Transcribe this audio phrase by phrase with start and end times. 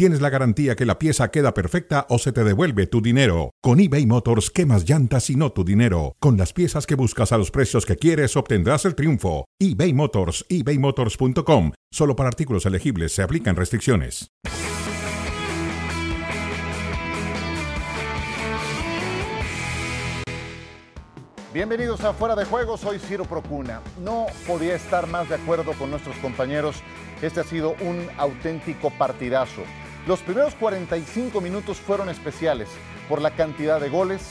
[0.00, 3.50] tienes la garantía que la pieza queda perfecta o se te devuelve tu dinero.
[3.60, 6.16] Con eBay Motors, quemas llantas y no tu dinero.
[6.20, 9.44] Con las piezas que buscas a los precios que quieres, obtendrás el triunfo.
[9.58, 11.72] eBay Motors, ebaymotors.com.
[11.92, 14.30] Solo para artículos elegibles se aplican restricciones.
[21.52, 23.82] Bienvenidos a Fuera de Juego, soy Ciro Procuna.
[24.02, 26.76] No podía estar más de acuerdo con nuestros compañeros.
[27.20, 29.60] Este ha sido un auténtico partidazo.
[30.06, 32.68] Los primeros 45 minutos fueron especiales
[33.08, 34.22] por la cantidad de goles,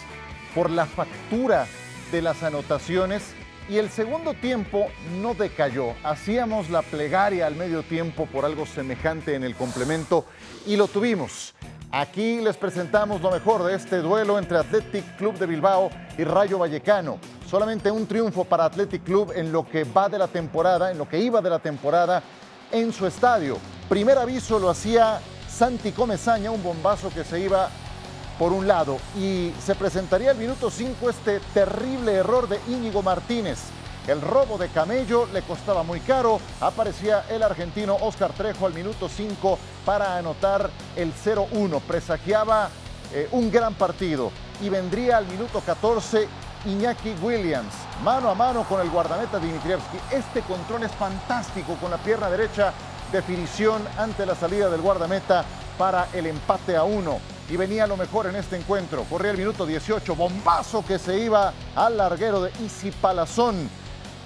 [0.55, 1.67] por la factura
[2.11, 3.33] de las anotaciones
[3.69, 4.87] y el segundo tiempo
[5.21, 5.93] no decayó.
[6.03, 10.25] Hacíamos la plegaria al medio tiempo por algo semejante en el complemento
[10.65, 11.53] y lo tuvimos.
[11.91, 16.57] Aquí les presentamos lo mejor de este duelo entre Athletic Club de Bilbao y Rayo
[16.57, 17.19] Vallecano.
[17.47, 21.07] Solamente un triunfo para Athletic Club en lo que va de la temporada, en lo
[21.07, 22.23] que iba de la temporada
[22.71, 23.57] en su estadio.
[23.87, 25.19] Primer aviso lo hacía
[25.59, 27.69] Santi Comezaña, un bombazo que se iba
[28.39, 33.59] por un lado y se presentaría al minuto 5 este terrible error de Íñigo Martínez
[34.09, 36.39] el robo de Camello le costaba muy caro.
[36.61, 41.79] Aparecía el argentino Oscar Trejo al minuto 5 para anotar el 0-1.
[41.81, 42.69] Presagiaba
[43.13, 44.31] eh, un gran partido.
[44.61, 46.27] Y vendría al minuto 14
[46.65, 47.73] Iñaki Williams,
[48.03, 49.97] mano a mano con el guardameta Dimitrievski.
[50.11, 52.73] Este control es fantástico con la pierna derecha.
[53.11, 55.43] Definición ante la salida del guardameta
[55.77, 57.19] para el empate a uno.
[57.49, 59.03] Y venía lo mejor en este encuentro.
[59.09, 63.69] Corría el minuto 18, bombazo que se iba al larguero de Isi Palazón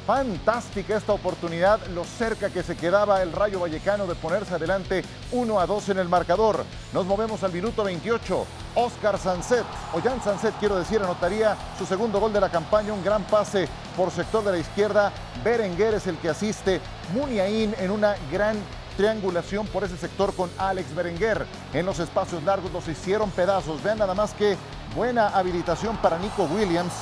[0.06, 5.60] Fantástica esta oportunidad, lo cerca que se quedaba el Rayo Vallecano de ponerse adelante 1
[5.60, 6.66] a 2 en el marcador.
[6.92, 8.46] Nos movemos al minuto 28.
[8.76, 13.04] Oscar Sanset, o Jan Sanset quiero decir, anotaría su segundo gol de la campaña, un
[13.04, 15.14] gran pase por sector de la izquierda.
[15.42, 16.82] Berenguer es el que asiste.
[17.14, 18.58] Muniain en una gran
[18.98, 21.46] triangulación por ese sector con Alex Berenguer.
[21.74, 23.82] En los espacios largos los hicieron pedazos.
[23.84, 24.58] Vean nada más que
[24.96, 26.94] buena habilitación para Nico Williams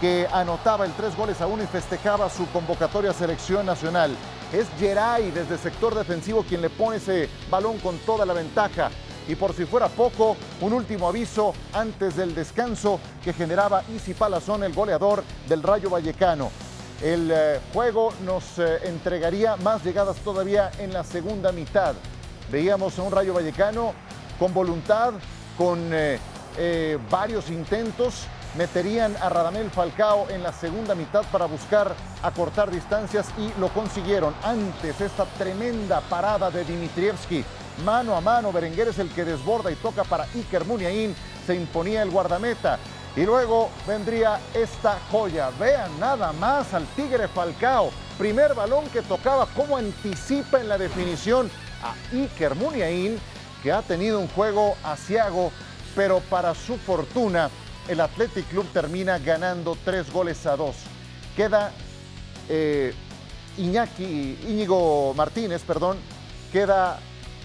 [0.00, 4.16] que anotaba el tres goles a uno y festejaba su convocatoria a selección nacional.
[4.52, 8.90] Es Geray desde el sector defensivo quien le pone ese balón con toda la ventaja.
[9.28, 14.64] Y por si fuera poco, un último aviso antes del descanso que generaba Isi Palazón,
[14.64, 16.50] el goleador del Rayo Vallecano.
[17.02, 21.94] El eh, juego nos eh, entregaría más llegadas todavía en la segunda mitad.
[22.52, 23.94] Veíamos a un Rayo Vallecano
[24.38, 25.14] con voluntad,
[25.56, 26.18] con eh,
[27.10, 33.58] varios intentos, meterían a Radamel Falcao en la segunda mitad para buscar acortar distancias y
[33.58, 34.34] lo consiguieron.
[34.42, 37.42] Antes esta tremenda parada de Dimitrievski,
[37.82, 41.14] mano a mano, Berenguer es el que desborda y toca para Iker Muniain,
[41.46, 42.78] se imponía el guardameta.
[43.16, 45.50] Y luego vendría esta joya.
[45.58, 47.90] Vean nada más al Tigre Falcao.
[48.18, 51.50] Primer balón que tocaba, cómo anticipa en la definición
[51.82, 53.18] a Iker Muniain,
[53.62, 55.50] que ha tenido un juego asiago,
[55.96, 57.50] pero para su fortuna
[57.88, 60.76] el Athletic Club termina ganando tres goles a dos.
[61.36, 61.72] Queda
[62.48, 62.94] eh,
[63.58, 65.98] Iñaki, Íñigo Martínez, perdón,
[66.52, 67.00] queda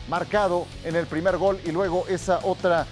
[0.07, 2.85] marcado en el primer gol y luego esa otra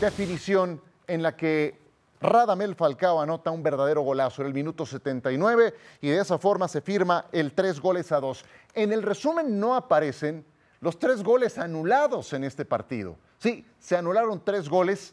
[0.00, 0.80] definición
[1.12, 1.78] en la que
[2.22, 6.80] Radamel Falcao anota un verdadero golazo en el minuto 79 y de esa forma se
[6.80, 8.46] firma el tres goles a dos.
[8.72, 10.42] En el resumen no aparecen
[10.80, 13.18] los tres goles anulados en este partido.
[13.36, 15.12] Sí, se anularon tres goles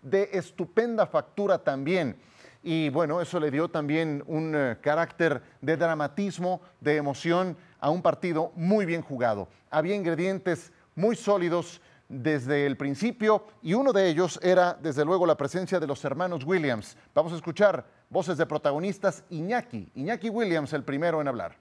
[0.00, 2.16] de estupenda factura también.
[2.62, 8.00] Y bueno, eso le dio también un eh, carácter de dramatismo, de emoción a un
[8.00, 9.48] partido muy bien jugado.
[9.70, 15.36] Había ingredientes muy sólidos desde el principio y uno de ellos era desde luego la
[15.36, 16.96] presencia de los hermanos Williams.
[17.14, 21.56] Vamos a escuchar voces de protagonistas Iñaki, Iñaki Williams el primero en hablar.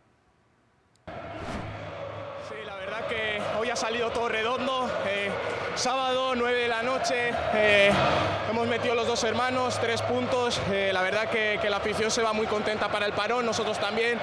[1.07, 4.89] Sí, la verdad que hoy ha salido todo redondo.
[5.07, 5.29] Eh,
[5.75, 7.31] sábado, 9 de la noche.
[7.53, 7.91] Eh,
[8.49, 10.59] hemos metido los dos hermanos, tres puntos.
[10.71, 14.19] Eh, la verdad que, la afición se va muy contenta para el parón, nosotros también.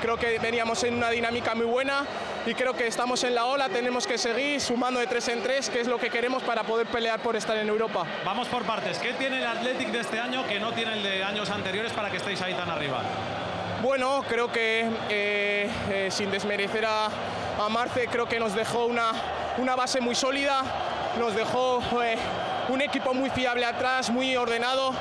[0.00, 2.06] Creo que veníamos en una dinámica muy buena
[2.46, 5.68] y creo que estamos en la ola, tenemos que seguir sumando de tres en tres,
[5.68, 8.06] que es lo que queremos para poder pelear por estar en Europa.
[8.24, 8.98] Vamos por partes.
[8.98, 12.10] ¿Qué tiene el Athletic de este año que no tiene el de años anteriores para
[12.10, 13.02] que estéis ahí tan arriba?
[13.82, 17.08] Bueno, creo que eh, sin desmerecer a,
[17.58, 19.12] a Marce, creo que nos dejó una,
[19.58, 20.62] una base muy sólida,
[21.18, 22.16] nos dejó eh,
[22.70, 24.94] un equipo muy fiable atrás, muy ordenado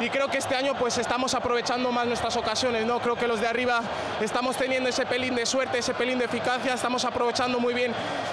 [0.00, 3.00] y creo que este año pues estamos aprovechando más nuestras ocasiones, ¿no?
[3.00, 3.80] Creo que los de arriba
[4.20, 7.92] estamos teniendo ese pelín de suerte, ese pelín de eficacia, estamos aprovechando muy bien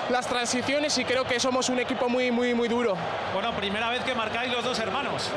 [0.09, 2.95] las transiciones y creo que somos un equipo muy, muy, muy duro.
[3.33, 5.29] Bueno, primera vez que marcáis los dos hermanos.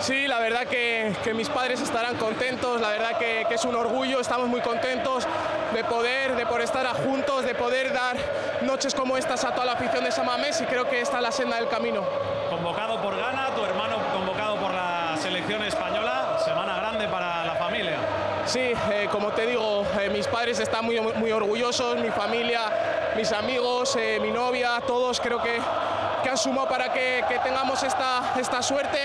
[0.00, 3.76] Sí, la verdad que, que mis padres estarán contentos, la verdad que, que, es un
[3.76, 5.26] orgullo, estamos muy contentos
[5.72, 8.16] de poder, de poder estar juntos, de poder dar
[8.62, 11.30] noches como estas a toda la afición de Samamés y creo que esta es la
[11.30, 12.02] senda del camino.
[12.50, 13.96] Convocado por Ghana, tu hermano
[15.42, 17.98] selección española, semana grande para la familia.
[18.46, 22.60] Sí, eh, como te digo, eh, mis padres están muy, muy orgullosos, mi familia,
[23.16, 25.60] mis amigos, eh, mi novia, todos creo que,
[26.22, 28.98] que han sumado para que, que tengamos esta, esta suerte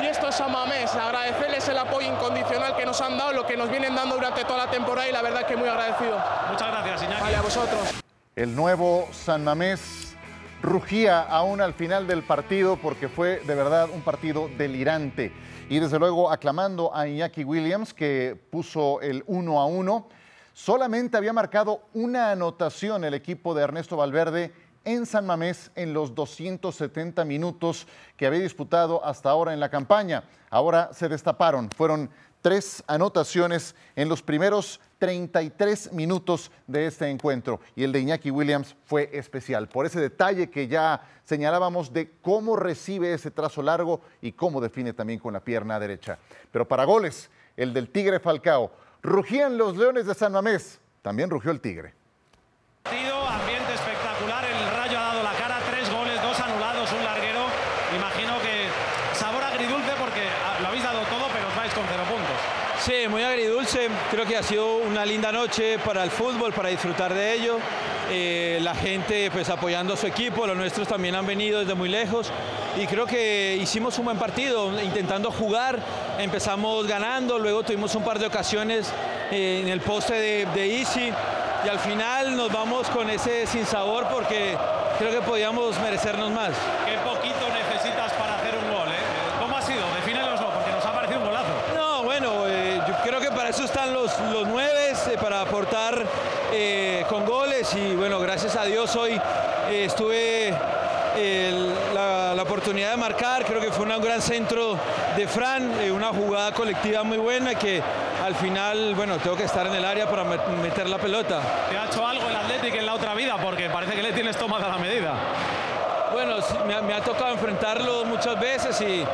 [0.00, 3.70] y esto es Samamés, agradecerles el apoyo incondicional que nos han dado, lo que nos
[3.70, 6.18] vienen dando durante toda la temporada y la verdad que muy agradecido.
[6.50, 7.22] Muchas gracias, Iñaki.
[7.22, 7.80] Vale, a vosotros.
[8.34, 10.01] El nuevo San Mamés
[10.62, 15.32] rugía aún al final del partido porque fue de verdad un partido delirante.
[15.68, 20.08] Y desde luego aclamando a Iñaki Williams que puso el 1 a 1.
[20.54, 24.52] Solamente había marcado una anotación el equipo de Ernesto Valverde
[24.84, 27.86] en San Mamés en los 270 minutos
[28.16, 30.24] que había disputado hasta ahora en la campaña.
[30.50, 32.10] Ahora se destaparon, fueron
[32.42, 38.76] tres anotaciones en los primeros 33 minutos de este encuentro y el de Iñaki Williams
[38.84, 44.32] fue especial por ese detalle que ya señalábamos de cómo recibe ese trazo largo y
[44.32, 46.18] cómo define también con la pierna derecha.
[46.50, 48.70] Pero para goles, el del Tigre Falcao.
[49.02, 51.94] Rugían los Leones de San Mamés, también rugió el Tigre.
[52.84, 57.46] Ambiente espectacular, el Rayo ha dado la cara, tres goles, dos anulados, un larguero.
[57.96, 58.68] Imagino que
[59.18, 60.28] sabor agridulce porque
[60.60, 62.38] lo habéis dado todo, pero os vais con cero puntos.
[62.78, 63.22] Sí, muy
[64.10, 67.58] Creo que ha sido una linda noche para el fútbol, para disfrutar de ello.
[68.10, 71.88] Eh, la gente pues apoyando a su equipo, los nuestros también han venido desde muy
[71.88, 72.30] lejos
[72.76, 75.78] y creo que hicimos un buen partido, intentando jugar,
[76.18, 78.92] empezamos ganando, luego tuvimos un par de ocasiones
[79.30, 81.12] eh, en el poste de, de Easy
[81.64, 84.56] y al final nos vamos con ese sinsabor porque
[84.98, 86.50] creo que podíamos merecernos más.
[86.84, 89.40] Qué poquito necesitas para hacer un gol, ¿eh?
[89.40, 89.82] ¿Cómo ha sido?
[89.94, 91.52] Defínenoslo, porque nos ha parecido un golazo.
[91.74, 96.04] No, bueno, eh, yo creo que para eso están los, los nueve, eh, para aportar
[96.52, 99.12] eh, con goles y bueno, gracias a Dios hoy
[99.70, 100.48] eh, estuve
[101.16, 104.78] el- la, la oportunidad de marcar, creo que fue un gran centro
[105.16, 107.82] de Fran, eh, una jugada colectiva muy buena que
[108.24, 111.40] al final, bueno, tengo que estar en el área para met- meter la pelota.
[111.70, 113.36] ¿Te ha hecho algo el Athletic en la otra vida?
[113.42, 115.12] Porque parece que le tienes tomada la medida.
[116.12, 116.36] Bueno,
[116.66, 119.04] me, ha- me ha tocado enfrentarlo muchas veces y,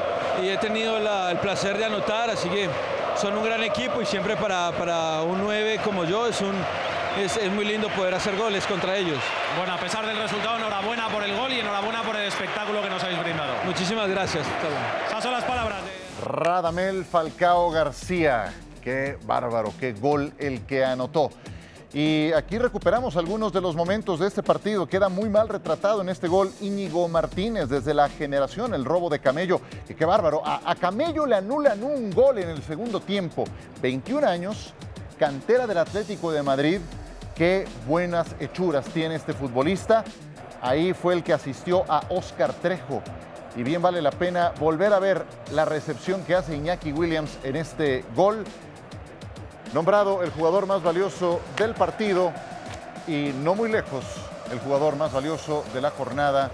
[0.44, 2.68] y he tenido la- el placer de anotar, así que
[3.16, 6.54] son un gran equipo y siempre para, para un 9 como yo es, un,
[7.22, 9.18] es, es muy lindo poder hacer goles contra ellos.
[9.56, 12.90] Bueno, a pesar del resultado, enhorabuena por el gol y enhorabuena por el espectáculo que
[12.90, 13.54] nos habéis brindado.
[13.64, 14.46] Muchísimas gracias.
[15.08, 15.90] Esas son las palabras de...
[16.24, 18.52] Radamel Falcao García.
[18.82, 21.30] Qué bárbaro, qué gol el que anotó.
[21.92, 24.86] Y aquí recuperamos algunos de los momentos de este partido.
[24.86, 29.20] Queda muy mal retratado en este gol Íñigo Martínez desde la generación, el robo de
[29.20, 29.60] Camello.
[29.88, 30.42] Y qué bárbaro.
[30.44, 33.44] A, a Camello le anulan un gol en el segundo tiempo.
[33.80, 34.74] 21 años,
[35.18, 36.80] cantera del Atlético de Madrid.
[37.38, 40.02] Qué buenas hechuras tiene este futbolista.
[40.60, 43.00] Ahí fue el que asistió a Oscar Trejo.
[43.54, 47.54] Y bien vale la pena volver a ver la recepción que hace Iñaki Williams en
[47.54, 48.42] este gol.
[49.72, 52.32] Nombrado el jugador más valioso del partido
[53.06, 54.04] y no muy lejos,
[54.50, 56.50] el jugador más valioso de la jornada,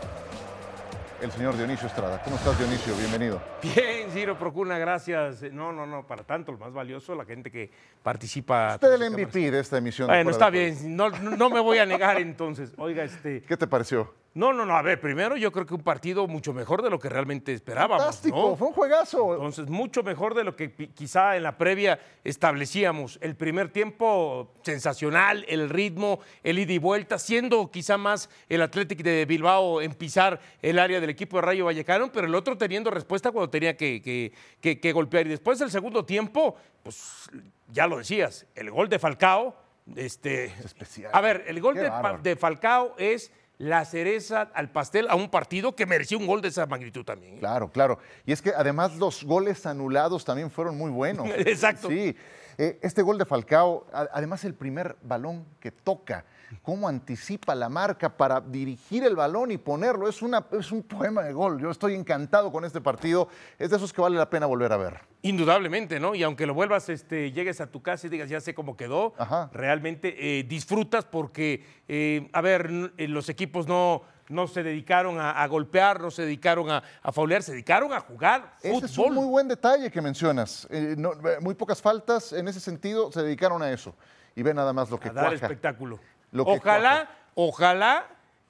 [1.22, 2.20] el señor Dionisio Estrada.
[2.22, 2.94] ¿Cómo estás, Dionisio?
[2.96, 3.53] Bienvenido.
[3.64, 5.42] Bien, Ciro Procuna, gracias.
[5.52, 7.70] No, no, no, para tanto, el más valioso, la gente que
[8.02, 8.74] participa.
[8.74, 9.28] Usted el cámaras.
[9.28, 10.08] MVP de esta emisión.
[10.08, 12.74] de Bueno, está bien, no, no me voy a negar entonces.
[12.76, 13.40] Oiga, este.
[13.40, 14.12] ¿Qué te pareció?
[14.34, 16.98] No, no, no, a ver, primero yo creo que un partido mucho mejor de lo
[16.98, 18.02] que realmente esperábamos.
[18.02, 18.56] Fantástico, ¿no?
[18.56, 19.34] fue un juegazo.
[19.34, 23.16] Entonces, mucho mejor de lo que quizá en la previa establecíamos.
[23.22, 29.04] El primer tiempo sensacional, el ritmo, el ida y vuelta, siendo quizá más el Athletic
[29.04, 32.90] de Bilbao en pisar el área del equipo de Rayo Vallecano, pero el otro teniendo
[32.90, 35.26] respuesta cuando tenía que, que- que- que golpear.
[35.26, 37.30] Y después del segundo tiempo, pues
[37.68, 39.54] ya lo decías, el gol de Falcao.
[39.94, 41.10] Este, especial.
[41.14, 45.86] A ver, el gol de, Falcao es la cereza al pastel a un partido que
[45.86, 47.34] merecía un gol de esa magnitud también.
[47.36, 47.38] ¿eh?
[47.38, 47.98] Claro, claro.
[48.26, 51.28] Y es que además los goles anulados también fueron muy buenos.
[51.36, 51.88] Exacto.
[51.88, 52.16] Sí.
[52.58, 56.24] Eh, este gol de Falcao, además el primer balón que toca,
[56.62, 61.22] cómo anticipa la marca para dirigir el balón y ponerlo, es, una, es un poema
[61.22, 61.60] de gol.
[61.60, 63.28] Yo estoy encantado con este partido.
[63.58, 65.00] Es de esos que vale la pena volver a ver.
[65.22, 66.14] Indudablemente, ¿no?
[66.14, 69.14] Y aunque lo vuelvas, este, llegues a tu casa y digas, ya sé cómo quedó,
[69.18, 69.50] Ajá.
[69.52, 75.46] realmente eh, disfrutas porque, eh, a ver, eh, los equipos no, no se dedicaron a,
[75.46, 79.26] golpear, no se dedicaron a, a, faulear, se dedicaron a jugar ese es un muy
[79.26, 80.66] buen detalle que mencionas.
[80.70, 80.96] Eh,
[81.40, 83.94] muy pocas faltas en ese sentido se dedicaron a eso.
[84.36, 86.00] Y ve nada más lo que a dar espectáculo.
[86.42, 88.06] Ojalá, ojalá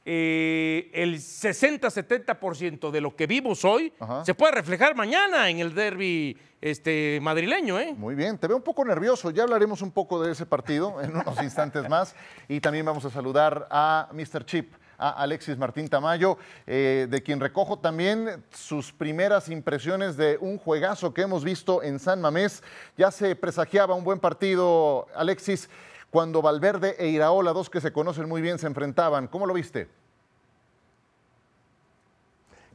[0.07, 3.91] eh, el 60-70% de lo que vimos hoy
[4.25, 7.81] se pueda reflejar mañana en el derby este, madrileño.
[7.81, 7.95] ¿eh?
[7.97, 9.31] Muy bien, te veo un poco nervioso.
[9.31, 12.15] Ya hablaremos un poco de ese partido en unos instantes más.
[12.49, 14.45] Y también vamos a saludar a Mr.
[14.45, 20.57] Chip a Alexis Martín Tamayo, eh, de quien recojo también sus primeras impresiones de un
[20.57, 22.63] juegazo que hemos visto en San Mamés.
[22.97, 25.69] Ya se presagiaba un buen partido, Alexis
[26.15, 29.27] cuando Valverde e Iraola, dos que se conocen muy bien, se enfrentaban.
[29.27, 29.89] ¿Cómo lo viste?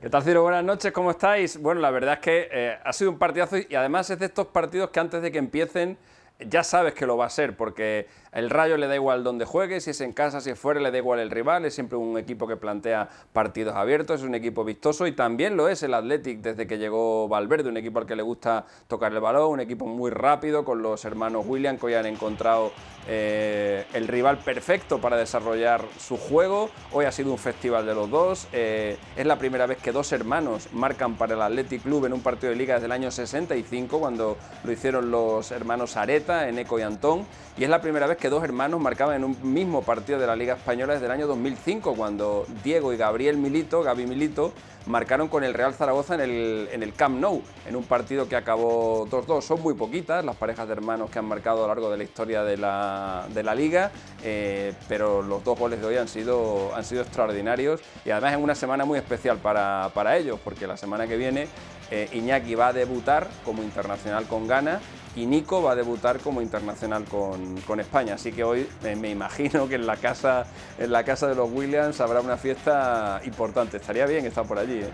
[0.02, 0.44] ¿Qué tal, Ciro?
[0.44, 1.58] Buenas noches, ¿cómo estáis?
[1.62, 4.48] Bueno, la verdad es que eh, ha sido un partidazo y además es de estos
[4.48, 5.98] partidos que antes de que empiecen
[6.40, 9.82] ya sabes que lo va a ser, porque el Rayo le da igual donde juegue,
[9.82, 12.18] si es en casa, si es fuera, le da igual el rival, es siempre un
[12.18, 16.40] equipo que plantea partidos abiertos, es un equipo vistoso y también lo es el Athletic
[16.40, 19.86] desde que llegó Valverde, un equipo al que le gusta tocar el balón, un equipo
[19.86, 22.72] muy rápido con los hermanos William que hoy han encontrado
[23.08, 26.70] eh, el rival perfecto para desarrollar su juego.
[26.92, 30.12] Hoy ha sido un festival de los dos, eh, es la primera vez que dos
[30.12, 34.00] hermanos marcan para el Athletic Club en un partido de liga desde el año 65
[34.00, 37.26] cuando lo hicieron los hermanos Areta, Eneco y Antón
[37.60, 40.36] y es la primera vez que dos hermanos marcaban en un mismo partido de la
[40.36, 44.54] Liga Española desde el año 2005, cuando Diego y Gabriel Milito, Gaby Milito,
[44.86, 48.38] marcaron con el Real Zaragoza en el, en el Camp Nou, en un partido que
[48.38, 49.42] acabó 2-2.
[49.42, 52.04] Son muy poquitas las parejas de hermanos que han marcado a lo largo de la
[52.06, 53.92] historia de la, de la liga,
[54.24, 58.40] eh, pero los dos goles de hoy han sido, han sido extraordinarios y además es
[58.40, 61.50] una semana muy especial para, para ellos, porque la semana que viene
[61.92, 64.80] eh, Iñaki va a debutar como internacional con Ghana
[65.16, 68.16] y Nico va a debutar como internacional con, España.
[68.16, 70.46] Así que hoy me imagino que en la, casa,
[70.78, 73.78] en la casa de los Williams habrá una fiesta importante.
[73.78, 74.80] Estaría bien estar por allí.
[74.80, 74.90] ¿eh?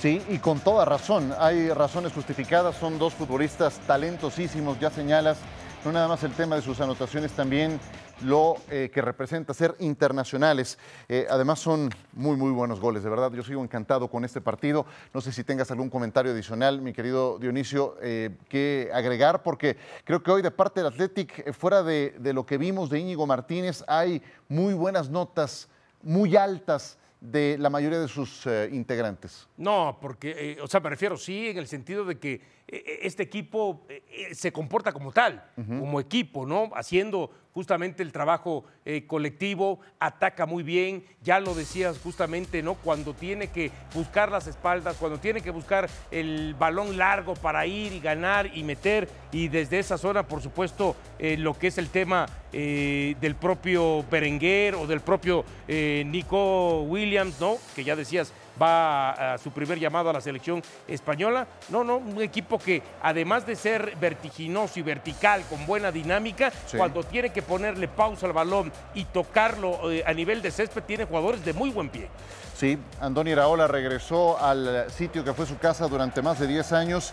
[0.00, 1.32] Sí, y con toda razón.
[1.38, 2.76] Hay razones justificadas.
[2.76, 5.38] Son dos futbolistas talentosísimos, ya señalas.
[5.84, 7.78] No nada más el tema de sus anotaciones, también
[8.22, 10.78] lo eh, que representa ser internacionales.
[11.08, 13.32] Eh, además son muy, muy buenos goles, de verdad.
[13.32, 14.86] Yo sigo encantado con este partido.
[15.12, 20.22] No sé si tengas algún comentario adicional, mi querido Dionisio, eh, que agregar, porque creo
[20.22, 23.84] que hoy de parte del Athletic, fuera de, de lo que vimos de Íñigo Martínez,
[23.86, 25.68] hay muy buenas notas,
[26.02, 29.48] muy altas de la mayoría de sus integrantes.
[29.56, 33.86] No, porque, o sea, me refiero, sí, en el sentido de que este equipo
[34.32, 36.70] se comporta como tal, como equipo, ¿no?
[36.74, 42.74] Haciendo justamente el trabajo eh, colectivo, ataca muy bien, ya lo decías justamente, ¿no?
[42.74, 47.94] Cuando tiene que buscar las espaldas, cuando tiene que buscar el balón largo para ir
[47.94, 51.88] y ganar y meter, y desde esa zona, por supuesto, eh, lo que es el
[51.88, 57.56] tema eh, del propio Berenguer o del propio Nico Williams, ¿no?
[57.74, 61.46] Que ya decías, va a, su primer llamado a la selección española.
[61.68, 67.02] No, no, un equipo que además de ser vertiginoso y vertical, con buena dinámica, cuando
[67.04, 71.44] tiene que ponerle pausa al balón y tocarlo eh, a nivel de césped, tiene jugadores
[71.44, 72.08] de muy buen pie.
[72.56, 77.12] Sí, Andoni Iraola regresó al sitio que fue su casa durante más de 10 años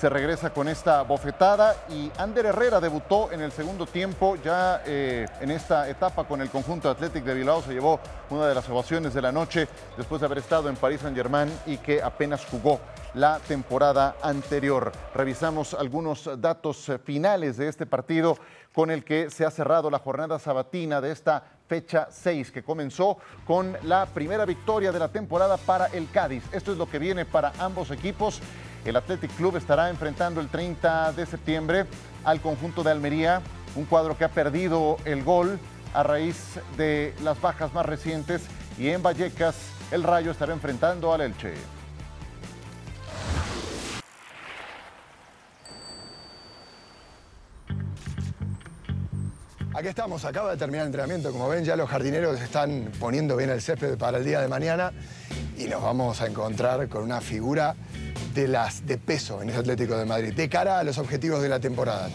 [0.00, 5.26] se regresa con esta bofetada y Ander Herrera debutó en el segundo tiempo ya eh,
[5.42, 7.60] en esta etapa con el conjunto Athletic de Bilbao.
[7.60, 11.02] Se llevó una de las ovaciones de la noche después de haber estado en París
[11.02, 12.80] Saint Germain y que apenas jugó
[13.12, 14.90] la temporada anterior.
[15.14, 18.38] Revisamos algunos datos finales de este partido
[18.72, 23.18] con el que se ha cerrado la jornada sabatina de esta fecha 6 que comenzó
[23.46, 26.44] con la primera victoria de la temporada para el Cádiz.
[26.52, 28.40] Esto es lo que viene para ambos equipos.
[28.84, 31.84] El Athletic Club estará enfrentando el 30 de septiembre
[32.24, 33.42] al conjunto de Almería,
[33.76, 35.58] un cuadro que ha perdido el gol
[35.92, 38.42] a raíz de las bajas más recientes
[38.78, 39.56] y en Vallecas
[39.90, 41.54] el Rayo estará enfrentando al Elche.
[49.74, 51.32] Aquí estamos, acaba de terminar el entrenamiento.
[51.32, 54.92] Como ven, ya los jardineros están poniendo bien el césped para el día de mañana
[55.60, 57.74] y nos vamos a encontrar con una figura
[58.34, 61.48] de las de peso en ese Atlético de Madrid, de cara a los objetivos de
[61.50, 62.08] la temporada.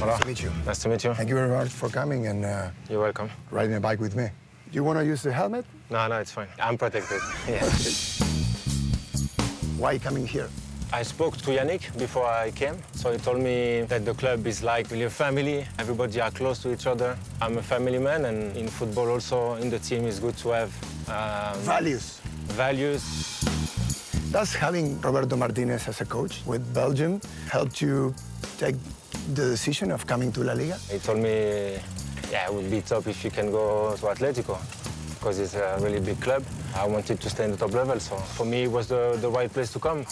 [0.00, 0.12] Hola.
[0.12, 0.50] Nice to meet you.
[0.66, 1.14] Nice to meet you.
[1.14, 3.30] Thank you very much for coming and uh, You're welcome.
[3.50, 4.24] riding a bike with me.
[4.70, 5.64] Do you want to use the helmet?
[5.90, 6.48] No, no, it's fine.
[6.60, 7.20] I'm protected.
[7.48, 8.20] Yes.
[9.78, 10.50] Why coming here?
[10.90, 14.62] I spoke to Yannick before I came, so he told me that the club is
[14.62, 15.66] like a family.
[15.78, 17.16] Everybody are close to each other.
[17.42, 20.72] I'm a family man, and in football also, in the team, it's good to have
[21.08, 22.20] um, values.
[22.56, 23.04] Values.
[24.32, 28.14] Does having Roberto Martinez as a coach with Belgium help you
[28.56, 28.76] take
[29.34, 30.78] the decision of coming to La Liga?
[30.90, 31.76] He told me
[32.30, 34.58] yeah, it would be top if you can go to Atletico
[35.14, 36.44] because it's a really big club.
[36.74, 39.28] I wanted to stay in the top level, so for me it was the, the
[39.28, 40.04] right place to come.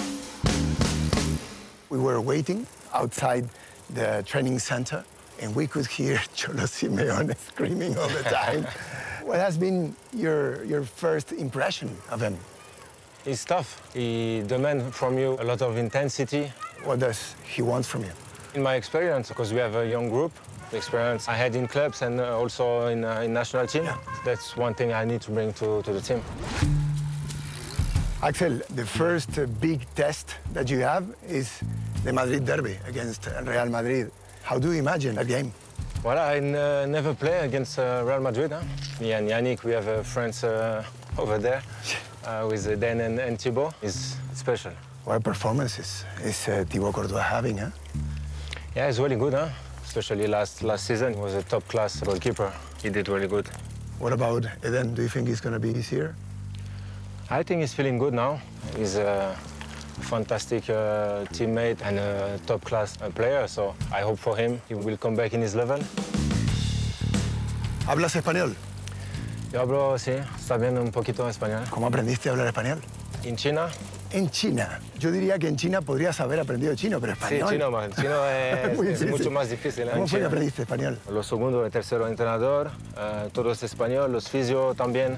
[1.90, 3.48] We were waiting outside
[3.90, 5.04] the training center,
[5.40, 8.64] and we could hear Cholo Simeone screaming all the time.
[9.24, 12.36] what has been your, your first impression of him?
[13.24, 13.80] He's tough.
[13.94, 16.52] He demands from you a lot of intensity.
[16.84, 18.12] What does he want from you?
[18.54, 20.32] In my experience, because we have a young group,
[20.70, 23.96] the experience I had in clubs and uh, also in, uh, in national team, Yeah.
[24.24, 26.22] that's one thing I need to bring to, to the team.
[28.22, 31.60] Axel, the first uh, big test that you have is
[32.02, 34.10] the Madrid derby against Real Madrid.
[34.42, 35.52] How do you imagine that game?
[36.02, 38.52] Well, I n- never play against uh, Real Madrid.
[38.52, 38.62] Huh?
[39.00, 40.82] Me and Yannick, we have uh, friends uh,
[41.18, 41.62] over there
[42.24, 43.74] uh, with uh, Dan and, and Thibaut.
[43.82, 44.72] It's special.
[45.04, 47.70] What performances is uh, Thibaut Courtois having, huh?
[48.74, 49.48] Yeah, it's really good, huh?
[49.84, 52.52] Especially last last season, he was a top class goalkeeper.
[52.82, 53.46] He did really good.
[53.98, 54.94] What about Eden?
[54.94, 56.14] Do you think he's going to be easier?
[57.28, 58.38] I think he's feeling good now.
[58.76, 59.34] He's a
[60.00, 64.74] fantastic uh, teammate and a top class uh, player, so I hope for him he
[64.74, 65.80] will come back in his level.
[67.88, 68.54] ¿Hablas español?
[69.52, 71.64] Yo hablo, sí, está bien un poquito español.
[71.70, 72.80] ¿Cómo aprendiste a hablar español?
[73.24, 73.68] En China,
[74.12, 74.80] En China.
[74.98, 77.50] Yo diría que en China podrías haber aprendido chino, pero sí, español.
[77.50, 77.92] chino, man.
[77.92, 79.88] chino es, es mucho más difícil.
[79.88, 79.90] ¿eh?
[79.92, 80.98] ¿Cómo fue que aprendiste español?
[81.10, 85.16] Los segundo y tercero entrenador, eh, todos español, los fisio también.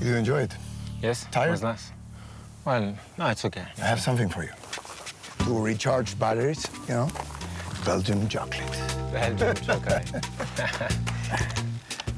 [0.00, 0.54] You enjoy it.
[1.02, 1.50] Yes, Tired?
[1.50, 1.90] was nice.
[2.64, 3.64] Well, no, it's okay.
[3.78, 4.50] I have something for you.
[5.44, 7.08] To recharge batteries, you know,
[7.84, 8.94] Belgian chocolates.
[9.12, 10.04] Belgium, okay.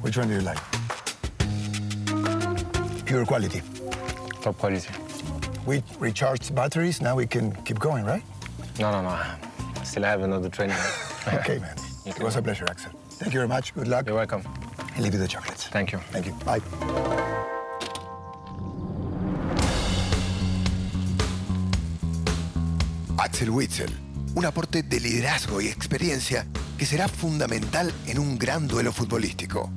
[0.01, 0.59] Which one do you like?
[3.05, 3.63] Pure quality.
[4.43, 4.89] Top quality.
[5.67, 8.23] We recharged batteries, now we can keep going, right?
[8.79, 9.19] No, no, no.
[9.85, 10.77] Still have another training.
[11.29, 11.77] Okay, man.
[12.07, 12.93] It was a pleasure, Axel.
[13.11, 13.75] Thank you very much.
[13.75, 14.07] Good luck.
[14.07, 14.43] You're welcome.
[14.95, 15.67] And leave you the chocolates.
[15.67, 15.99] Thank you.
[15.99, 16.33] Thank you.
[16.47, 16.61] Bye.
[23.31, 23.91] Axel Witzel,
[24.35, 29.71] un aporte de liderazgo y experiencia que será fundamental en un gran duelo futbolístico.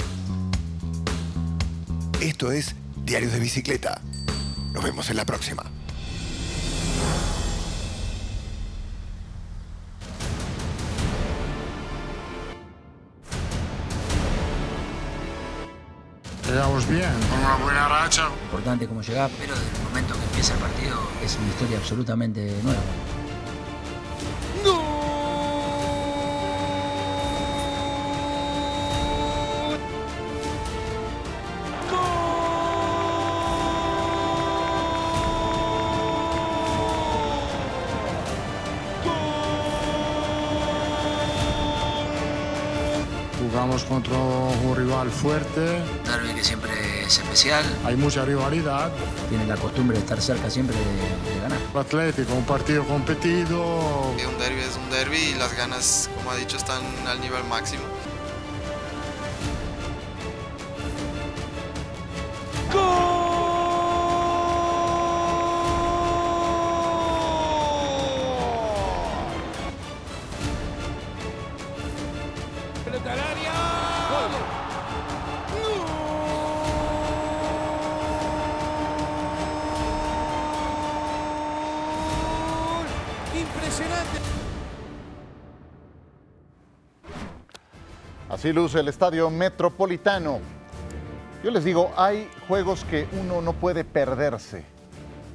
[2.20, 4.02] Esto es Diarios de Bicicleta.
[4.74, 5.64] Nos vemos en la próxima.
[16.48, 18.30] Llegamos bien, con una buena racha.
[18.46, 22.52] importante cómo llegar, pero desde el momento que empieza el partido es una historia absolutamente
[22.64, 22.82] nueva.
[45.14, 46.72] Fuerte, Derby que siempre
[47.06, 48.92] es especial, hay mucha rivalidad.
[49.30, 51.60] tiene la costumbre de estar cerca siempre de, de ganar.
[51.76, 53.62] Atlético, un partido competido.
[54.12, 57.84] Un derby es un derby y las ganas, como ha dicho, están al nivel máximo.
[88.44, 90.42] Así luce el estadio metropolitano.
[91.46, 94.66] Yo les digo, hay juegos que uno no puede perderse.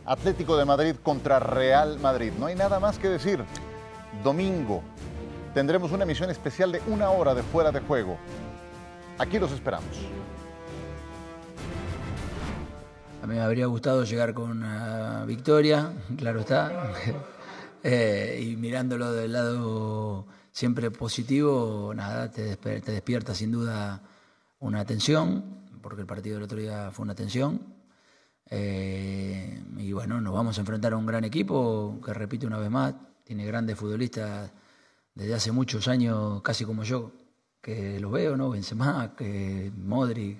[0.05, 2.35] Atlético de Madrid contra Real Madrid.
[2.39, 3.43] No hay nada más que decir.
[4.23, 4.83] Domingo
[5.55, 8.19] tendremos una emisión especial de una hora de fuera de juego.
[9.17, 9.89] Aquí los esperamos.
[13.23, 16.93] A mí me habría gustado llegar con una victoria, claro está.
[17.85, 20.27] Eh, y mirándolo del lado
[20.59, 24.03] siempre positivo, nada, te, despe- te despierta sin duda
[24.59, 25.45] una tensión,
[25.81, 27.61] porque el partido del otro día fue una tensión.
[28.51, 32.71] Eh, y bueno, nos vamos a enfrentar a un gran equipo que, repito una vez
[32.71, 32.93] más,
[33.23, 34.51] tiene grandes futbolistas
[35.15, 37.13] desde hace muchos años, casi como yo,
[37.63, 38.51] que los veo, ¿no?
[38.51, 40.39] Benzema, que Modric,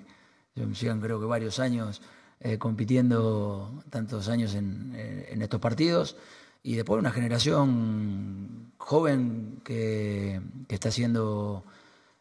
[0.53, 2.01] llevan creo que varios años
[2.41, 6.17] eh, compitiendo, tantos años en, eh, en estos partidos.
[6.63, 11.63] Y después una generación joven que, está haciendo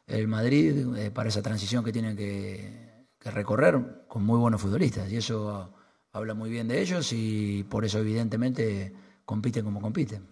[0.07, 5.11] el Madrid eh, para esa transición que tienen que, que recorrer con muy buenos futbolistas.
[5.11, 5.73] Y eso
[6.13, 8.93] habla muy bien de ellos y por eso evidentemente
[9.25, 10.27] compiten como compiten.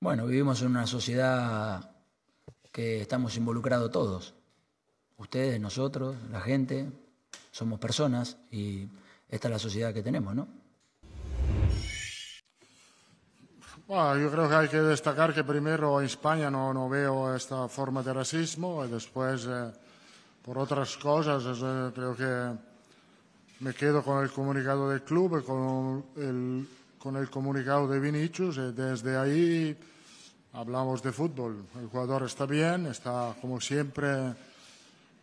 [0.00, 1.90] Bueno, vivimos en una sociedad
[2.70, 4.34] que estamos involucrados todos.
[5.16, 6.90] Ustedes, nosotros, la gente,
[7.50, 8.88] somos personas y
[9.28, 10.46] esta es la sociedad que tenemos, ¿no?
[13.88, 17.68] Bueno, yo creo que hay que destacar que primero en España no, no veo esta
[17.68, 19.70] forma de racismo y después, eh,
[20.44, 22.58] por otras cosas, eh, creo que
[23.60, 29.76] me quedo con el comunicado del club, con el, comunicado de Vinicius y desde ahí
[30.54, 31.64] hablamos de fútbol.
[31.80, 34.34] El jugador está bien, está como siempre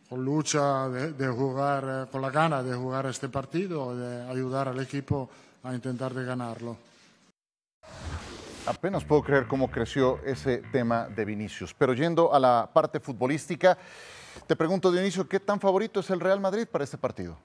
[0.08, 4.80] con lucha de, jugar, eh, con la gana de jugar este partido, de ayudar al
[4.80, 5.30] equipo
[5.64, 6.93] a intentar de ganarlo.
[8.66, 11.74] Apenas puedo creer cómo creció ese tema de Vinicius.
[11.74, 13.78] Pero yendo a la parte futbolística,
[14.48, 17.38] te pregunto, Dionisio, ¿qué tan favorito es el Real Madrid para este partido?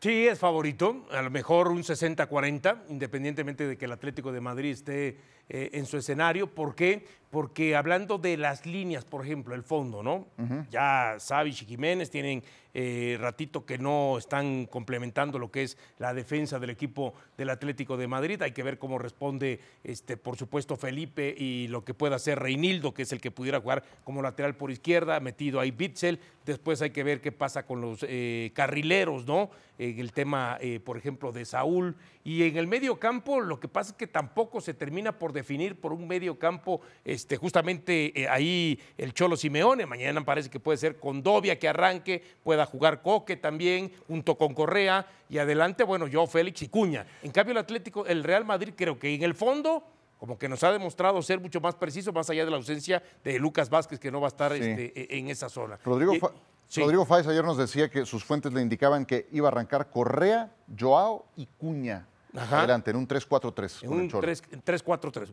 [0.00, 4.72] Sí, es favorito, a lo mejor un 60-40, independientemente de que el Atlético de Madrid
[4.72, 6.46] esté eh, en su escenario.
[6.46, 7.06] ¿Por qué?
[7.30, 10.28] Porque hablando de las líneas, por ejemplo, el fondo, ¿no?
[10.70, 12.44] Ya Savic y Jiménez tienen
[12.76, 17.96] eh, ratito que no están complementando lo que es la defensa del equipo del Atlético
[17.96, 18.42] de Madrid.
[18.42, 22.94] Hay que ver cómo responde, este, por supuesto, Felipe y lo que pueda hacer Reinildo,
[22.94, 26.20] que es el que pudiera jugar como lateral por izquierda, metido ahí Bitzel.
[26.46, 29.50] Después hay que ver qué pasa con los eh, carrileros, ¿no?
[29.76, 31.96] En el tema, por ejemplo, de Saúl.
[32.22, 35.78] Y en el medio campo, lo que pasa es que tampoco se termina por definir
[35.78, 39.84] por un medio campo, este, justamente eh, ahí el Cholo Simeone.
[39.84, 45.06] Mañana parece que puede ser Condovia que arranque, pueda jugar Coque también, junto con Correa.
[45.28, 47.06] Y adelante, bueno, yo, Félix y Cuña.
[47.22, 49.84] En cambio, el Atlético, el Real Madrid, creo que en el fondo
[50.18, 53.38] como que nos ha demostrado ser mucho más preciso, más allá de la ausencia de
[53.38, 54.60] Lucas Vázquez, que no va a estar Sí.
[54.62, 55.78] este, en esa zona.
[55.84, 56.30] Rodrigo, Fa-
[56.66, 56.80] sí.
[56.80, 60.50] Rodrigo Fáez ayer nos decía que sus fuentes le indicaban que iba a arrancar Correa,
[60.78, 62.06] Joao y Cuña.
[62.36, 62.58] Ajá.
[62.60, 64.20] Adelante, en un 3-4-3 En un Cholo.
[64.22, 64.84] 3 3-4-3.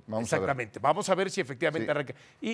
[0.08, 0.44] Vamos a ver.
[0.44, 0.80] Exactamente.
[0.80, 1.92] Vamos a ver si efectivamente Sí.
[1.92, 2.14] arranca.
[2.40, 2.52] Y,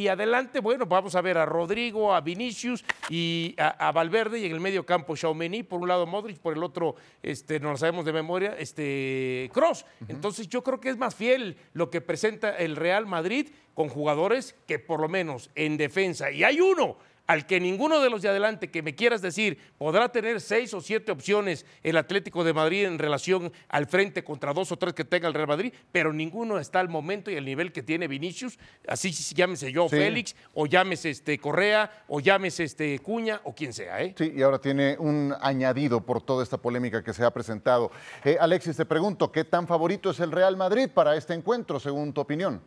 [0.00, 4.46] y- adelante, bueno, vamos a ver a Rodrigo, a Vinicius y a, a Valverde y
[4.46, 7.76] en el medio campo Xiaomeni, por un lado Modric, por el otro, este, no lo
[7.76, 9.84] sabemos de memoria, este Cross.
[10.08, 14.54] Entonces yo creo que es más fiel lo que presenta el Real Madrid con jugadores
[14.66, 16.96] que por lo menos en defensa, y hay uno
[17.30, 20.80] al que ninguno de los de adelante que me quieras decir podrá tener seis o
[20.80, 25.04] siete opciones el Atlético de Madrid en relación al frente contra dos o tres que
[25.04, 28.58] tenga el Real Madrid, pero ninguno está al momento y al nivel que tiene Vinicius,
[28.88, 29.94] así llámese yo Sí.
[29.94, 34.12] Félix, o llámese este Correa, o llámese este Cuña, o quien sea, ¿eh?
[34.18, 37.92] Sí, y ahora tiene un añadido por toda esta polémica que se ha presentado.
[38.24, 42.12] Eh, Alexis, te pregunto, ¿qué tan favorito es el Real Madrid para este encuentro, según
[42.12, 42.60] tu opinión?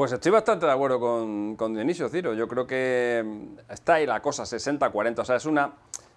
[0.00, 2.32] Pues estoy bastante de acuerdo con, con Dionisio Ciro.
[2.32, 5.18] Yo creo que mm, está ahí la cosa, 60-40.
[5.18, 5.72] O sea, es una.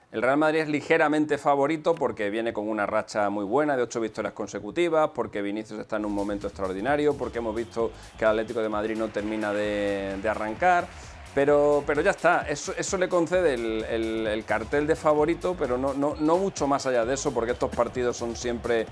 [0.10, 4.00] El Real Madrid es ligeramente favorito porque viene con una racha muy buena de ocho
[4.00, 8.62] victorias consecutivas, porque Vinicius está en un momento extraordinario, porque hemos visto que el Atlético
[8.62, 10.88] de Madrid no termina de, arrancar.
[11.36, 15.78] Pero, pero ya está, eso, eso le concede el, el- el cartel de favorito, pero
[15.78, 18.86] no, no, no mucho más allá de eso, porque estos partidos son siempre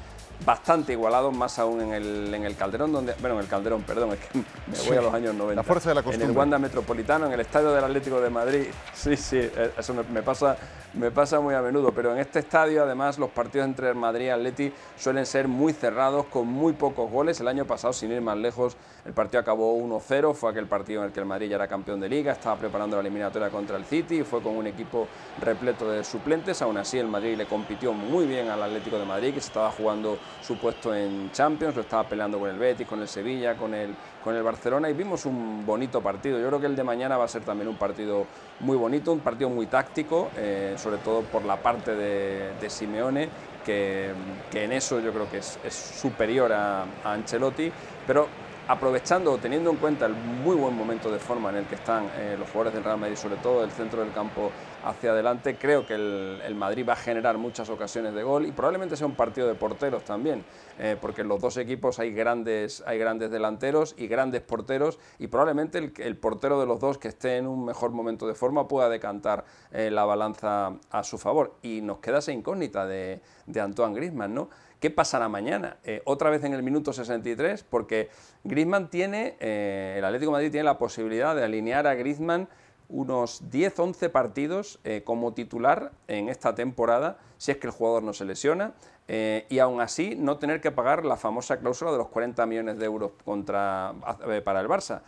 [0.45, 4.11] bastante igualados, más aún en el, en el Calderón, donde, bueno, en el Calderón, perdón,
[4.13, 4.93] es que me voy Sí.
[4.93, 5.55] a los años 90.
[5.55, 6.37] La fuerza de la En el costumbre.
[6.39, 8.65] Wanda Metropolitano, en el Estadio del Atlético de Madrid.
[8.93, 10.57] Sí, sí, eh, eso me, me pasa,
[10.93, 14.25] me pasa muy a menudo, pero en este estadio además los partidos entre el Madrid
[14.25, 17.39] y Atleti suelen ser muy cerrados, con muy pocos goles.
[17.39, 18.75] El año pasado, sin ir más lejos,
[19.05, 21.99] el partido acabó 1-0, fue aquel partido en el que el Madrid ya era campeón
[21.99, 25.07] de liga, estaba preparando la eliminatoria contra el City y fue con un equipo
[25.41, 26.61] repleto de suplentes.
[26.61, 29.71] Aún así, el Madrid le compitió muy bien al Atlético de Madrid, que se estaba
[29.71, 33.73] jugando su puesto en Champions, lo estaba peleando con el Betis, con el Sevilla, con
[33.73, 36.39] el, con el Barcelona y vimos un bonito partido.
[36.39, 38.25] Yo creo que el de mañana va a ser también un partido
[38.59, 43.29] muy bonito, un partido muy táctico, eh, sobre todo por la parte de, de Simeone,
[43.65, 44.11] que,
[44.51, 47.71] que en eso yo creo que es, superior a, Ancelotti,
[48.05, 48.27] pero
[48.67, 52.35] aprovechando teniendo en cuenta el muy buen momento de forma en el que están eh,
[52.37, 54.51] los jugadores del Real Madrid, sobre todo del centro del campo
[54.83, 58.51] hacia adelante, creo que el, el Madrid va a generar muchas ocasiones de gol y
[58.51, 60.43] probablemente sea un partido de porteros también,
[60.79, 65.27] eh, porque en los dos equipos hay grandes, hay grandes delanteros y grandes porteros y
[65.27, 68.67] probablemente el, el portero de los dos que esté en un mejor momento de forma
[68.67, 71.55] pueda decantar eh, la balanza a su favor.
[71.61, 74.49] Y nos queda esa incógnita de, de Antoine Griezmann, ¿no?
[74.79, 75.77] ¿Qué pasará mañana?
[75.83, 78.09] Eh, otra vez en el minuto 63, porque
[78.43, 82.49] Griezmann tiene, el Atlético Madrid tiene la posibilidad de alinear a Griezmann
[82.91, 88.13] unos 10-11 partidos eh, como titular en esta temporada, si es que el jugador no
[88.13, 88.73] se lesiona,
[89.07, 92.77] eh, y aún así no tener que pagar la famosa cláusula de los 40 millones
[92.77, 93.93] de euros contra,
[94.27, 95.01] eh, para el Barça.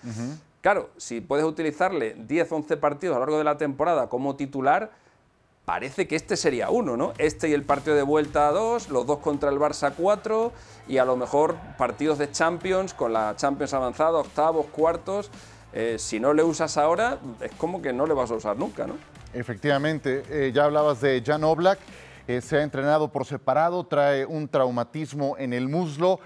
[0.61, 4.91] Claro, si puedes utilizarle 10-11 partidos a lo largo de la temporada como titular,
[5.65, 7.13] parece que este sería uno, ¿no?
[7.17, 10.51] Este y el partido de vuelta a dos, los dos contra el Barça cuatro
[10.87, 15.29] y a lo mejor partidos de Champions con la Champions avanzada, octavos, cuartos.
[15.73, 18.85] Eh, si no le usas ahora, es como que no le vas a usar nunca,
[18.85, 18.95] ¿no?
[19.33, 21.79] Efectivamente, eh, ya hablabas de Jan Oblak,
[22.27, 26.19] eh, se ha entrenado por separado, trae un traumatismo en el muslo.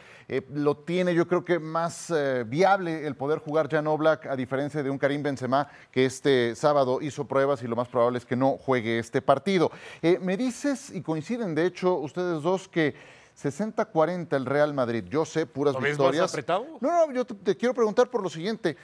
[0.54, 2.14] lo tiene yo creo que más
[2.48, 7.02] viable el poder jugar Jan Oblak a diferencia de un Karim Benzema que este sábado
[7.02, 9.72] hizo pruebas y lo más probable es que no juegue este partido.
[10.20, 12.94] me dices, y coinciden de hecho ustedes dos, que
[13.42, 15.06] 60-40 el Real Madrid.
[15.08, 16.24] Yo sé, puras ¿Lo victorias.
[16.24, 16.66] Más apretado?
[16.82, 18.76] No, no, yo te, te quiero preguntar por lo siguiente.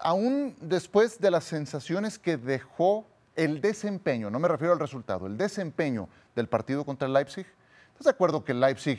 [0.00, 5.36] Aún después de las sensaciones que dejó el desempeño, no me refiero al resultado, el
[5.36, 7.46] desempeño del partido contra el Leipzig,
[7.92, 8.98] ¿estás de acuerdo que el Leipzig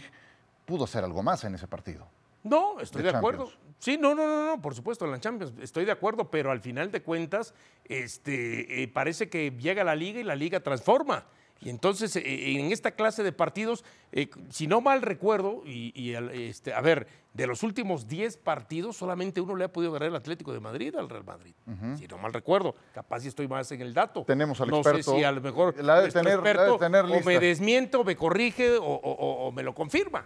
[0.65, 2.07] pudo hacer algo más en ese partido?
[2.43, 3.51] No, estoy de, acuerdo.
[3.77, 6.59] Sí, no, no, no, no, por supuesto, en la Champions estoy de acuerdo, pero al
[6.59, 7.53] final de cuentas,
[7.85, 11.25] este, eh, parece que llega la liga y la liga transforma.
[11.61, 16.73] Y entonces, eh, en esta clase de partidos, eh, si no mal recuerdo, y, este,
[16.73, 20.51] a ver, de los últimos 10 partidos, solamente uno le ha podido ganar el Atlético
[20.53, 21.53] de Madrid al Real Madrid.
[21.97, 24.23] Si no mal recuerdo, capaz si estoy más en el dato.
[24.25, 25.11] Tenemos al no experto.
[25.11, 28.77] sé si a lo mejor la de tener, experto tener o me desmiento, me corrige
[28.81, 30.25] o, me lo confirma.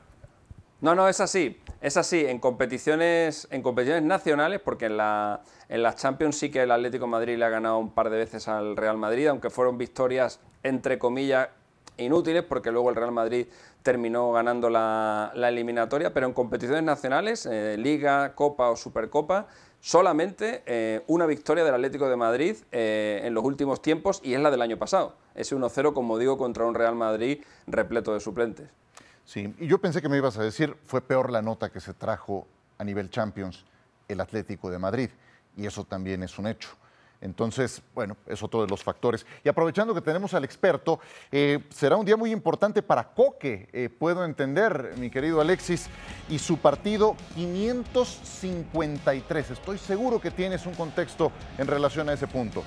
[0.82, 1.60] No, no, es así.
[1.82, 2.26] Es así.
[2.26, 7.38] En competiciones, en competiciones nacionales, porque en la, en Champions sí que el Atlético Madrid
[7.38, 11.50] le ha ganado un par de veces al Real Madrid, aunque fueron victorias entre comillas,
[11.98, 13.48] inútiles, porque luego el Real Madrid
[13.84, 19.48] terminó ganando la, eliminatoria, pero en competiciones nacionales, eh, Liga, Copa o Supercopa,
[19.80, 24.42] solamente eh, una victoria del Atlético de Madrid eh, en los últimos tiempos y es
[24.42, 25.16] la del año pasado.
[25.36, 28.68] Ese 1-0, como digo, contra un Real Madrid repleto de suplentes.
[29.26, 31.94] Sí, y yo pensé que me ibas a decir, fue peor la nota que se
[31.94, 32.46] trajo
[32.78, 33.66] a nivel Champions
[34.08, 35.10] el Atlético de Madrid,
[35.58, 36.70] y eso también es un hecho.
[37.22, 39.26] Entonces, bueno, es otro de los factores.
[39.44, 41.00] Y aprovechando que tenemos al experto,
[41.32, 45.88] eh, será un día muy importante para Coque, eh, puedo entender, mi querido Alexis,
[46.30, 49.52] y su partido 553.
[49.52, 52.64] Estoy seguro que tienes un contexto en relación a ese punto.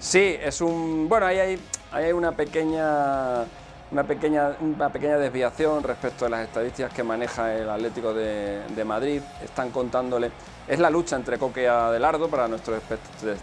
[0.00, 1.08] Sí, es un.
[1.08, 1.60] Bueno, ahí hay,
[1.92, 3.44] hay una pequeña
[3.90, 9.22] una pequeña, una pequeña desviación respecto a las estadísticas que maneja el Atlético de, Madrid.
[9.42, 10.30] Están contándole.
[10.66, 12.82] Es la lucha entre Coque y Adelardo para nuestros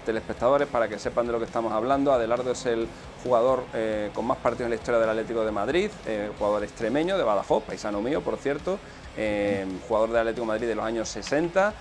[0.05, 2.11] telespectadores, para que sepan de lo que estamos hablando.
[2.11, 2.87] Adelardo es el
[3.23, 7.17] jugador eh, con más partidos en la historia del Atlético de Madrid, eh, jugador extremeño
[7.17, 8.77] de Badajoz, paisano mío, por cierto,
[9.15, 11.73] eh, jugador del Atlético de Madrid de los años 60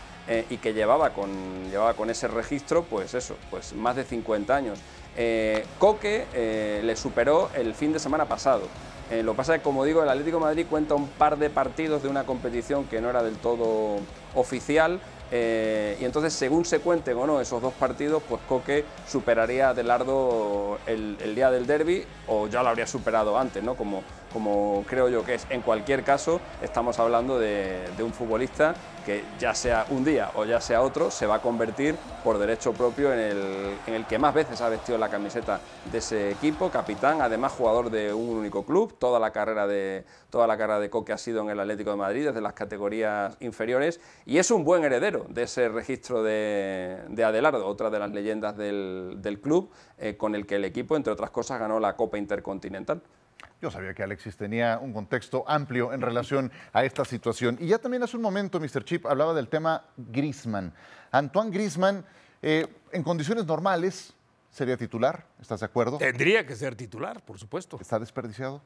[0.49, 4.79] y que llevaba con, llevaba con ese registro, pues eso, pues más de 50 años.
[5.17, 8.63] Eh, Coque eh, le superó el fin de semana pasado.
[9.11, 11.51] Eh, lo que pasa es que, como digo, el Atlético Madrid cuenta un par de
[11.51, 13.99] partidos de una competición que no era del todo
[14.35, 15.01] oficial.
[15.31, 20.79] y entonces, según se cuenten o no esos dos partidos, pues Coque superaría a Adelardo
[20.87, 23.75] el, el día del derby o ya lo habría superado antes, ¿no?
[23.75, 25.47] Como, como creo yo que es.
[25.51, 28.75] En cualquier caso, estamos hablando de, un futbolista
[29.07, 32.73] que ya sea un día o ya sea otro, se va a convertir por derecho
[32.73, 36.71] propio en el, en el que más veces ha vestido la camiseta de ese equipo,
[36.71, 40.89] capitán, además jugador de un único club, toda la carrera de, toda la carrera de
[40.89, 44.65] Coque ha sido en el Atlético de Madrid, desde las categorías inferiores, y es un
[44.65, 50.35] buen heredero de ese registro de, Adelardo, otra de las leyendas del, club, eh, con
[50.35, 53.03] el que el equipo, entre otras cosas, ganó la Copa Intercontinental.
[53.63, 57.57] Yo sabía que Alexis tenía un contexto amplio en relación a esta situación.
[57.61, 58.85] Y ya también hace un momento, Mr.
[58.85, 60.75] Chip hablaba del tema Grisman.
[61.13, 62.05] Antoine Grisman,
[62.43, 64.15] eh, en condiciones normales,
[64.51, 65.99] sería titular, ¿estás de acuerdo?
[65.99, 67.79] Tendría que ser titular, por supuesto.
[67.81, 68.61] ¿Está desperdiciado?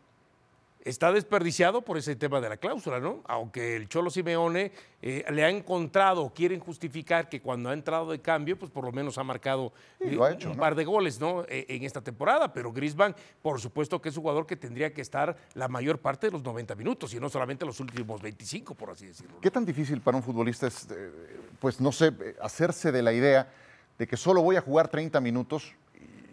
[0.86, 3.22] Está desperdiciado por ese tema de la cláusula, ¿no?
[3.26, 4.70] Aunque el Cholo Simeone
[5.02, 8.92] eh, le ha encontrado, quieren justificar que cuando ha entrado de cambio, pues por lo
[8.92, 11.42] menos ha marcado eh, un par de goles, ¿no?
[11.48, 12.52] E, en esta temporada.
[12.52, 16.28] Pero Grisban, por supuesto que es un jugador que tendría que estar la mayor parte
[16.28, 19.40] de los 90 minutos y no solamente los últimos 25, por así decirlo.
[19.40, 21.10] ¿Qué tan difícil para un futbolista es, eh,
[21.58, 23.52] pues no sé, hacerse de la idea
[23.98, 25.74] de que solo voy a jugar 30 minutos?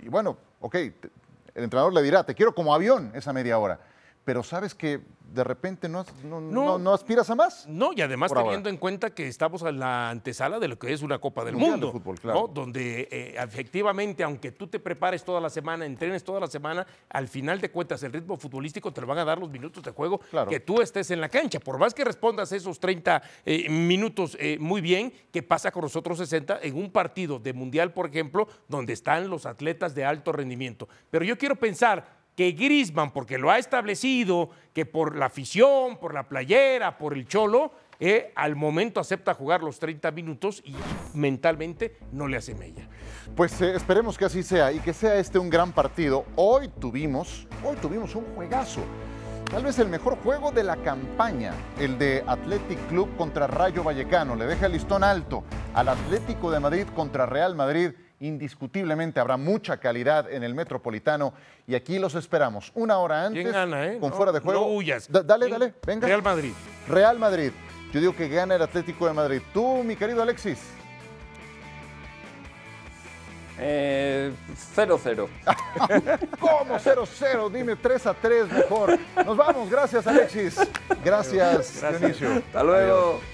[0.02, 3.80] Y, y bueno, ok, el entrenador le dirá, te quiero como avión esa media hora
[4.24, 5.02] pero sabes que
[5.34, 7.68] de repente no, no, aspiras a más.
[7.68, 11.02] No, y además teniendo en cuenta que estamos en la antesala de lo que es
[11.02, 12.50] una Copa del Mundo, fútbol, claro.
[12.54, 17.28] donde eh, efectivamente, aunque tú te prepares toda la semana, entrenes toda la semana, al
[17.28, 20.22] final de cuentas el ritmo futbolístico te lo van a dar los minutos de juego
[20.48, 21.60] que tú estés en la cancha.
[21.60, 25.96] Por más que respondas esos 30 eh, minutos eh, muy bien, ¿qué pasa con los
[25.96, 30.32] otros 60 en un partido de Mundial, por ejemplo, donde están los atletas de alto
[30.32, 30.88] rendimiento?
[31.10, 36.14] Pero yo quiero pensar que Grisman, porque lo ha establecido, que por la afición, por
[36.14, 40.76] la playera, por el cholo, eh, al momento acepta jugar los 30 minutos y
[41.14, 42.88] mentalmente no le hace mella.
[43.36, 46.26] Pues eh, esperemos que así sea y que sea este un gran partido.
[46.36, 48.82] Hoy tuvimos, hoy tuvimos un juegazo.
[49.50, 54.36] Tal vez el mejor juego de la campaña, el de Athletic Club contra Rayo Vallecano.
[54.36, 55.44] Le deja el listón alto
[55.76, 57.92] al Atlético de Madrid contra Real Madrid.
[58.28, 61.34] Indiscutiblemente habrá mucha calidad en el Metropolitano
[61.68, 63.98] y aquí los esperamos una hora antes ¿Quién gana, eh?
[64.00, 64.62] con No- fuera de juego.
[64.62, 65.12] no huyas.
[65.12, 65.60] Da- dale, ¿Quién?
[65.60, 66.08] dale, venga.
[66.08, 66.54] Real Madrid.
[66.88, 67.52] Real Madrid.
[67.92, 69.42] Yo digo que gana el Atlético de Madrid.
[69.54, 70.58] Tú, mi querido Alexis.
[73.60, 74.32] Eh,
[74.76, 75.28] 0-0.
[76.40, 77.52] ¿Cómo 0-0?
[77.52, 78.98] Dime 3 a 3 mejor.
[79.26, 79.70] Nos vamos.
[79.70, 80.58] Gracias, Alexis.
[81.04, 82.32] Gracias, Dionisio.
[82.36, 83.20] Hasta luego.
[83.20, 83.33] Adiós.